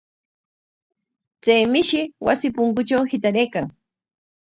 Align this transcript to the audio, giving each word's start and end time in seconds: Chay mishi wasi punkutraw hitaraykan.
Chay 1.43 1.63
mishi 1.73 2.01
wasi 2.25 2.47
punkutraw 2.55 3.03
hitaraykan. 3.11 3.65